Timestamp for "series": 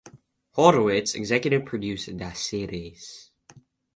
2.33-3.29